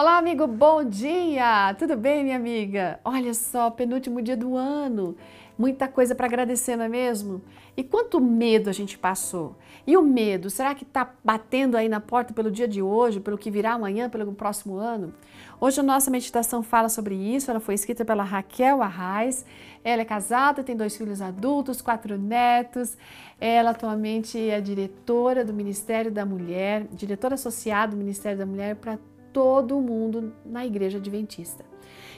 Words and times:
Olá, 0.00 0.16
amigo, 0.16 0.46
bom 0.46 0.84
dia! 0.84 1.74
Tudo 1.76 1.96
bem, 1.96 2.22
minha 2.22 2.36
amiga? 2.36 3.00
Olha 3.04 3.34
só, 3.34 3.68
penúltimo 3.68 4.22
dia 4.22 4.36
do 4.36 4.56
ano. 4.56 5.16
Muita 5.58 5.88
coisa 5.88 6.14
para 6.14 6.26
agradecer, 6.26 6.76
não 6.76 6.84
é 6.84 6.88
mesmo? 6.88 7.42
E 7.76 7.82
quanto 7.82 8.20
medo 8.20 8.70
a 8.70 8.72
gente 8.72 8.96
passou? 8.96 9.56
E 9.84 9.96
o 9.96 10.02
medo, 10.02 10.50
será 10.50 10.72
que 10.72 10.84
está 10.84 11.12
batendo 11.24 11.76
aí 11.76 11.88
na 11.88 11.98
porta 11.98 12.32
pelo 12.32 12.48
dia 12.48 12.68
de 12.68 12.80
hoje, 12.80 13.18
pelo 13.18 13.36
que 13.36 13.50
virá 13.50 13.72
amanhã, 13.72 14.08
pelo 14.08 14.32
próximo 14.34 14.76
ano? 14.76 15.12
Hoje 15.60 15.80
a 15.80 15.82
nossa 15.82 16.12
meditação 16.12 16.62
fala 16.62 16.88
sobre 16.88 17.16
isso. 17.16 17.50
Ela 17.50 17.58
foi 17.58 17.74
escrita 17.74 18.04
pela 18.04 18.22
Raquel 18.22 18.80
Arraes. 18.80 19.44
Ela 19.82 20.02
é 20.02 20.04
casada, 20.04 20.62
tem 20.62 20.76
dois 20.76 20.96
filhos 20.96 21.20
adultos, 21.20 21.82
quatro 21.82 22.16
netos. 22.16 22.96
Ela 23.40 23.70
atualmente 23.70 24.38
é 24.48 24.60
diretora 24.60 25.44
do 25.44 25.52
Ministério 25.52 26.12
da 26.12 26.24
Mulher, 26.24 26.86
diretora 26.92 27.34
associada 27.34 27.90
do 27.90 27.98
Ministério 27.98 28.38
da 28.38 28.46
Mulher 28.46 28.76
para 28.76 28.96
todo 29.32 29.80
mundo 29.80 30.32
na 30.44 30.66
igreja 30.66 30.98
adventista. 30.98 31.64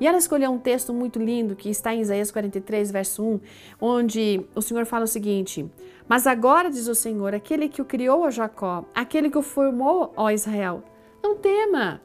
E 0.00 0.06
ela 0.06 0.18
escolheu 0.18 0.50
um 0.50 0.58
texto 0.58 0.92
muito 0.92 1.18
lindo 1.18 1.54
que 1.54 1.68
está 1.68 1.94
em 1.94 2.00
Isaías 2.00 2.30
43, 2.30 2.90
verso 2.90 3.22
1, 3.22 3.40
onde 3.80 4.44
o 4.54 4.60
Senhor 4.60 4.84
fala 4.86 5.04
o 5.04 5.08
seguinte: 5.08 5.70
Mas 6.08 6.26
agora, 6.26 6.70
diz 6.70 6.88
o 6.88 6.94
Senhor, 6.94 7.34
aquele 7.34 7.68
que 7.68 7.80
o 7.80 7.84
criou, 7.84 8.24
a 8.24 8.30
Jacó, 8.30 8.84
aquele 8.94 9.30
que 9.30 9.38
o 9.38 9.42
formou, 9.42 10.12
ó 10.16 10.30
Israel, 10.30 10.82
não 11.22 11.36
tema, 11.36 12.00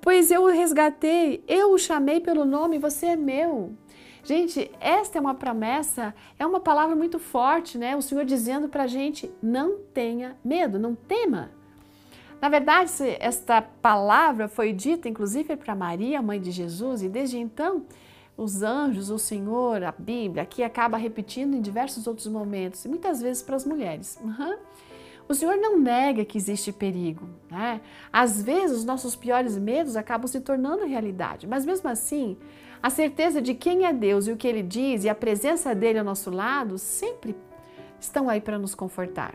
pois 0.00 0.30
eu 0.30 0.42
o 0.42 0.50
resgatei, 0.50 1.44
eu 1.46 1.72
o 1.72 1.78
chamei 1.78 2.20
pelo 2.20 2.44
nome, 2.44 2.78
você 2.78 3.06
é 3.06 3.16
meu. 3.16 3.74
Gente, 4.22 4.70
esta 4.80 5.16
é 5.16 5.20
uma 5.20 5.34
promessa, 5.34 6.14
é 6.38 6.44
uma 6.44 6.60
palavra 6.60 6.94
muito 6.94 7.18
forte, 7.18 7.78
né? 7.78 7.96
O 7.96 8.02
Senhor 8.02 8.24
dizendo 8.24 8.68
para 8.68 8.82
a 8.84 8.86
gente: 8.86 9.30
não 9.42 9.78
tenha 9.94 10.36
medo, 10.44 10.78
não 10.78 10.94
tema. 10.94 11.52
Na 12.40 12.48
verdade, 12.48 12.90
esta 13.18 13.60
palavra 13.60 14.48
foi 14.48 14.72
dita 14.72 15.08
inclusive 15.08 15.56
para 15.56 15.74
Maria, 15.74 16.22
mãe 16.22 16.40
de 16.40 16.50
Jesus, 16.50 17.02
e 17.02 17.08
desde 17.08 17.38
então 17.38 17.84
os 18.36 18.62
anjos, 18.62 19.10
o 19.10 19.18
Senhor, 19.18 19.84
a 19.84 19.92
Bíblia, 19.92 20.44
aqui 20.44 20.62
acaba 20.62 20.96
repetindo 20.96 21.54
em 21.54 21.60
diversos 21.60 22.06
outros 22.06 22.26
momentos, 22.26 22.82
e 22.84 22.88
muitas 22.88 23.20
vezes 23.20 23.42
para 23.42 23.56
as 23.56 23.66
mulheres. 23.66 24.18
Uhum. 24.24 24.56
O 25.28 25.34
Senhor 25.34 25.56
não 25.58 25.78
nega 25.78 26.24
que 26.24 26.38
existe 26.38 26.72
perigo. 26.72 27.28
Né? 27.50 27.82
Às 28.10 28.42
vezes, 28.42 28.78
os 28.78 28.84
nossos 28.84 29.14
piores 29.14 29.58
medos 29.58 29.94
acabam 29.94 30.26
se 30.26 30.40
tornando 30.40 30.86
realidade, 30.86 31.46
mas 31.46 31.66
mesmo 31.66 31.88
assim, 31.90 32.38
a 32.82 32.88
certeza 32.88 33.42
de 33.42 33.54
quem 33.54 33.84
é 33.84 33.92
Deus 33.92 34.26
e 34.26 34.32
o 34.32 34.36
que 34.36 34.48
Ele 34.48 34.62
diz 34.62 35.04
e 35.04 35.10
a 35.10 35.14
presença 35.14 35.74
dele 35.74 35.98
ao 35.98 36.04
nosso 36.04 36.30
lado 36.30 36.78
sempre 36.78 37.36
estão 38.00 38.30
aí 38.30 38.40
para 38.40 38.58
nos 38.58 38.74
confortar 38.74 39.34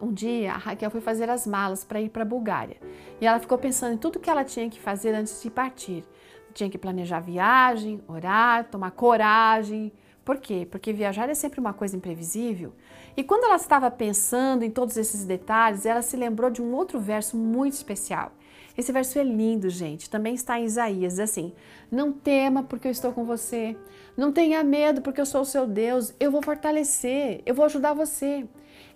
um 0.00 0.12
dia 0.12 0.52
a 0.52 0.56
Raquel 0.56 0.90
foi 0.90 1.00
fazer 1.00 1.28
as 1.30 1.46
malas 1.46 1.84
para 1.84 2.00
ir 2.00 2.10
para 2.10 2.22
a 2.22 2.26
Bulgária 2.26 2.76
e 3.20 3.26
ela 3.26 3.38
ficou 3.38 3.56
pensando 3.56 3.94
em 3.94 3.98
tudo 3.98 4.18
que 4.20 4.28
ela 4.28 4.44
tinha 4.44 4.68
que 4.68 4.80
fazer 4.80 5.14
antes 5.14 5.42
de 5.42 5.50
partir. 5.50 6.04
Tinha 6.52 6.70
que 6.70 6.78
planejar 6.78 7.18
a 7.18 7.20
viagem, 7.20 8.00
orar, 8.08 8.68
tomar 8.70 8.90
coragem. 8.90 9.92
Por 10.24 10.38
quê? 10.38 10.66
Porque 10.70 10.92
viajar 10.92 11.28
é 11.28 11.34
sempre 11.34 11.60
uma 11.60 11.72
coisa 11.72 11.96
imprevisível. 11.96 12.72
E 13.16 13.22
quando 13.22 13.44
ela 13.44 13.56
estava 13.56 13.90
pensando 13.90 14.64
em 14.64 14.70
todos 14.70 14.96
esses 14.96 15.24
detalhes, 15.24 15.86
ela 15.86 16.02
se 16.02 16.16
lembrou 16.16 16.50
de 16.50 16.60
um 16.60 16.74
outro 16.74 16.98
verso 16.98 17.36
muito 17.36 17.74
especial. 17.74 18.32
Esse 18.76 18.92
verso 18.92 19.18
é 19.18 19.24
lindo, 19.24 19.70
gente. 19.70 20.10
Também 20.10 20.34
está 20.34 20.58
em 20.58 20.64
Isaías, 20.64 21.18
assim: 21.18 21.54
Não 21.90 22.12
tema, 22.12 22.62
porque 22.62 22.88
eu 22.88 22.92
estou 22.92 23.12
com 23.12 23.24
você. 23.24 23.76
Não 24.16 24.32
tenha 24.32 24.62
medo, 24.62 25.00
porque 25.00 25.20
eu 25.20 25.26
sou 25.26 25.42
o 25.42 25.46
seu 25.46 25.66
Deus. 25.66 26.14
Eu 26.20 26.30
vou 26.30 26.42
fortalecer, 26.42 27.42
eu 27.46 27.54
vou 27.54 27.64
ajudar 27.64 27.94
você 27.94 28.46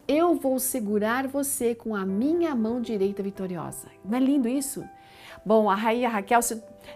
eu 0.06 0.34
vou 0.34 0.58
segurar 0.58 1.26
você 1.28 1.74
com 1.74 1.94
a 1.94 2.04
minha 2.04 2.54
mão 2.54 2.80
direita 2.80 3.22
vitoriosa. 3.22 3.88
Não 4.04 4.18
é 4.18 4.20
lindo 4.20 4.48
isso? 4.48 4.84
Bom, 5.44 5.70
a 5.70 5.74
rainha 5.74 6.08
Raquel, 6.08 6.40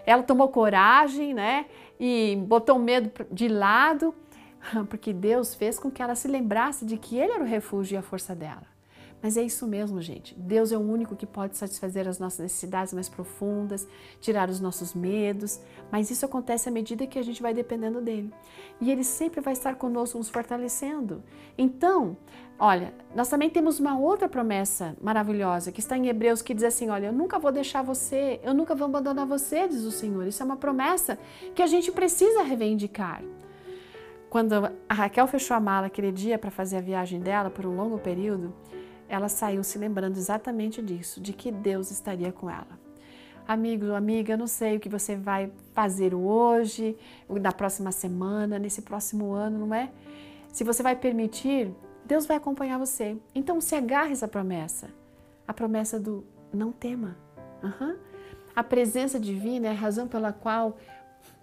ela 0.05 0.21
tomou 0.21 0.49
coragem, 0.49 1.33
né? 1.33 1.65
E 1.99 2.35
botou 2.47 2.75
o 2.75 2.79
medo 2.79 3.11
de 3.31 3.47
lado, 3.47 4.13
porque 4.89 5.13
Deus 5.13 5.55
fez 5.55 5.79
com 5.79 5.89
que 5.89 6.01
ela 6.01 6.15
se 6.15 6.27
lembrasse 6.27 6.85
de 6.85 6.97
que 6.97 7.17
Ele 7.17 7.33
era 7.33 7.43
o 7.43 7.47
refúgio 7.47 7.95
e 7.95 7.97
a 7.97 8.01
força 8.01 8.35
dela. 8.35 8.74
Mas 9.21 9.37
é 9.37 9.41
isso 9.41 9.65
mesmo, 9.65 10.01
gente. 10.01 10.35
Deus 10.37 10.71
é 10.71 10.77
o 10.77 10.81
único 10.81 11.15
que 11.15 11.25
pode 11.25 11.57
satisfazer 11.57 12.07
as 12.07 12.19
nossas 12.19 12.39
necessidades 12.39 12.93
mais 12.93 13.09
profundas, 13.09 13.87
tirar 14.19 14.49
os 14.49 14.59
nossos 14.59 14.93
medos, 14.93 15.59
mas 15.91 16.11
isso 16.11 16.25
acontece 16.25 16.69
à 16.69 16.71
medida 16.71 17.07
que 17.07 17.17
a 17.17 17.23
gente 17.23 17.41
vai 17.41 17.53
dependendo 17.53 18.01
dele. 18.01 18.31
E 18.79 18.91
ele 18.91 19.03
sempre 19.03 19.41
vai 19.41 19.53
estar 19.53 19.75
conosco, 19.75 20.17
nos 20.17 20.29
fortalecendo. 20.29 21.23
Então, 21.57 22.15
olha, 22.59 22.93
nós 23.15 23.27
também 23.27 23.49
temos 23.49 23.79
uma 23.79 23.97
outra 23.97 24.29
promessa 24.29 24.95
maravilhosa 25.01 25.71
que 25.71 25.79
está 25.79 25.97
em 25.97 26.07
Hebreus 26.07 26.41
que 26.41 26.53
diz 26.53 26.63
assim: 26.63 26.89
Olha, 26.89 27.07
eu 27.07 27.13
nunca 27.13 27.39
vou 27.39 27.51
deixar 27.51 27.81
você, 27.81 28.39
eu 28.43 28.53
nunca 28.53 28.75
vou 28.75 28.85
abandonar 28.85 29.25
você, 29.25 29.67
diz 29.67 29.83
o 29.83 29.91
Senhor. 29.91 30.27
Isso 30.27 30.43
é 30.43 30.45
uma 30.45 30.57
promessa 30.57 31.17
que 31.55 31.63
a 31.63 31.67
gente 31.67 31.91
precisa 31.91 32.43
reivindicar. 32.43 33.23
Quando 34.29 34.53
a 34.89 34.93
Raquel 34.93 35.27
fechou 35.27 35.55
a 35.55 35.59
mala 35.59 35.87
aquele 35.87 36.11
dia 36.11 36.37
para 36.37 36.51
fazer 36.51 36.77
a 36.77 36.81
viagem 36.81 37.21
dela 37.21 37.49
por 37.49 37.65
um 37.65 37.75
longo 37.75 37.97
período, 37.97 38.53
ela 39.07 39.29
saiu 39.29 39.63
se 39.63 39.77
lembrando 39.77 40.17
exatamente 40.17 40.81
disso, 40.81 41.21
de 41.21 41.33
que 41.33 41.51
Deus 41.51 41.91
estaria 41.91 42.31
com 42.31 42.49
ela. 42.49 42.79
Amigo, 43.47 43.93
amiga, 43.93 44.35
não 44.35 44.47
sei 44.47 44.77
o 44.77 44.79
que 44.79 44.89
você 44.89 45.15
vai 45.15 45.51
fazer 45.73 46.15
hoje, 46.15 46.97
na 47.29 47.51
próxima 47.51 47.91
semana, 47.91 48.57
nesse 48.57 48.81
próximo 48.81 49.33
ano, 49.33 49.67
não 49.67 49.75
é? 49.75 49.91
Se 50.51 50.63
você 50.63 50.81
vai 50.81 50.95
permitir, 50.95 51.71
Deus 52.05 52.25
vai 52.25 52.37
acompanhar 52.37 52.79
você. 52.79 53.15
Então 53.35 53.61
se 53.61 53.75
agarre 53.75 54.13
essa 54.13 54.27
promessa. 54.27 54.89
A 55.47 55.53
promessa 55.53 55.99
do 55.99 56.25
não 56.51 56.71
tema. 56.71 57.15
Uhum. 57.61 57.95
A 58.55 58.63
presença 58.63 59.19
divina 59.19 59.67
é 59.67 59.71
a 59.71 59.73
razão 59.73 60.07
pela 60.07 60.33
qual 60.33 60.77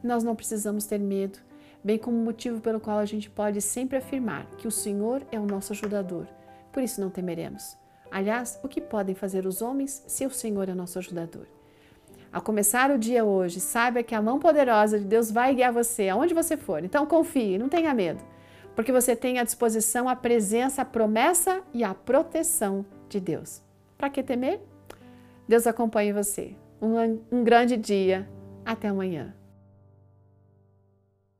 nós 0.02 0.24
não 0.24 0.34
precisamos 0.34 0.86
ter 0.86 0.98
medo, 0.98 1.38
bem 1.84 1.98
como 1.98 2.16
o 2.16 2.24
motivo 2.24 2.60
pelo 2.60 2.80
qual 2.80 2.98
a 2.98 3.04
gente 3.04 3.30
pode 3.30 3.60
sempre 3.60 3.98
afirmar 3.98 4.46
que 4.58 4.66
o 4.66 4.72
Senhor 4.72 5.22
é 5.30 5.38
o 5.38 5.46
nosso 5.46 5.72
ajudador 5.72 6.26
por 6.72 6.82
isso 6.82 7.00
não 7.00 7.10
temeremos. 7.10 7.76
Aliás, 8.10 8.58
o 8.62 8.68
que 8.68 8.80
podem 8.80 9.14
fazer 9.14 9.46
os 9.46 9.62
homens 9.62 10.02
se 10.06 10.26
o 10.26 10.30
Senhor 10.30 10.68
é 10.68 10.74
nosso 10.74 10.98
ajudador? 10.98 11.46
Ao 12.32 12.40
começar 12.40 12.90
o 12.90 12.98
dia 12.98 13.24
hoje, 13.24 13.60
saiba 13.60 14.02
que 14.02 14.14
a 14.14 14.22
mão 14.22 14.38
poderosa 14.38 14.98
de 14.98 15.04
Deus 15.04 15.30
vai 15.30 15.54
guiar 15.54 15.72
você 15.72 16.08
aonde 16.08 16.32
você 16.32 16.56
for. 16.56 16.82
Então 16.82 17.06
confie, 17.06 17.58
não 17.58 17.68
tenha 17.68 17.92
medo, 17.92 18.24
porque 18.74 18.90
você 18.90 19.14
tem 19.14 19.38
à 19.38 19.44
disposição 19.44 20.08
a 20.08 20.16
presença, 20.16 20.82
a 20.82 20.84
promessa 20.84 21.62
e 21.74 21.84
a 21.84 21.94
proteção 21.94 22.84
de 23.08 23.20
Deus. 23.20 23.62
Para 23.98 24.08
que 24.08 24.22
temer? 24.22 24.60
Deus 25.46 25.66
acompanhe 25.66 26.12
você. 26.12 26.56
Um, 26.80 27.20
um 27.30 27.44
grande 27.44 27.76
dia. 27.76 28.28
Até 28.64 28.88
amanhã. 28.88 29.34